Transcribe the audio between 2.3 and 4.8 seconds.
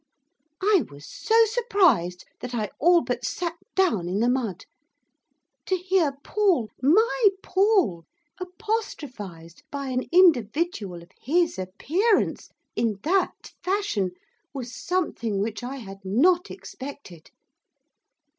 that I all but sat down in the mud.